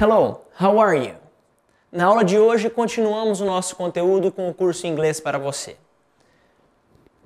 [0.00, 1.16] Hello, how are you?
[1.90, 5.76] Na aula de hoje continuamos o nosso conteúdo com o curso inglês para você.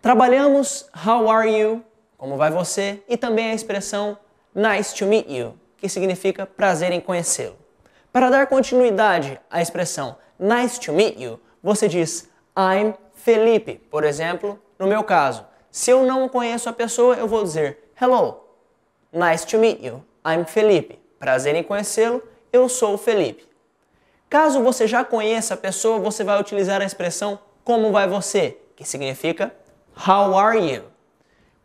[0.01, 1.85] Trabalhamos how are you,
[2.17, 4.17] como vai você, e também a expressão
[4.55, 7.59] nice to meet you, que significa prazer em conhecê-lo.
[8.11, 14.59] Para dar continuidade à expressão nice to meet you, você diz I'm Felipe, por exemplo,
[14.79, 15.45] no meu caso.
[15.71, 18.43] Se eu não conheço a pessoa, eu vou dizer hello,
[19.13, 20.99] nice to meet you, I'm Felipe.
[21.19, 23.47] Prazer em conhecê-lo, eu sou o Felipe.
[24.29, 28.85] Caso você já conheça a pessoa, você vai utilizar a expressão como vai você, que
[28.85, 29.55] significa
[29.97, 30.85] how are you.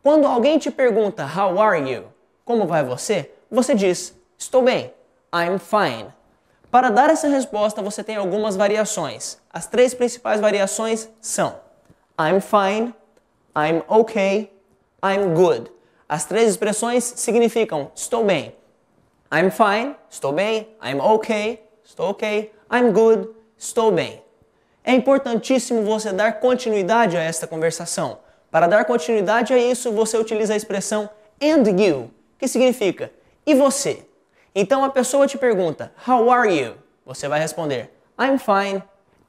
[0.03, 2.05] Quando alguém te pergunta how are you,
[2.45, 4.93] como vai você, você diz estou bem,
[5.33, 6.13] I'm fine.
[6.69, 9.37] Para dar essa resposta, você tem algumas variações.
[9.51, 11.59] As três principais variações são
[12.19, 12.93] I'm fine,
[13.55, 14.51] I'm okay,
[15.03, 15.71] I'm good.
[16.09, 18.53] As três expressões significam estou bem.
[19.31, 20.75] I'm fine, estou bem.
[20.81, 22.51] I'm okay, estou ok.
[22.71, 24.23] I'm good, estou bem.
[24.83, 28.19] É importantíssimo você dar continuidade a esta conversação.
[28.49, 31.09] Para dar continuidade a isso, você utiliza a expressão
[31.41, 33.11] and you, que significa
[33.45, 34.05] e você.
[34.55, 36.75] Então a pessoa te pergunta How are you?
[37.05, 38.81] Você vai responder I'm fine.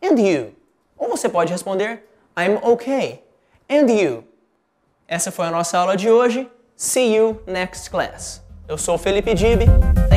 [0.02, 0.54] And you?
[0.96, 2.04] Ou você pode responder
[2.36, 3.22] I'm okay.
[3.68, 4.24] And you?
[5.06, 6.48] Essa foi a nossa aula de hoje.
[6.76, 8.47] See you next class.
[8.68, 9.62] Eu sou o Felipe Dib.
[9.62, 10.07] Thank you.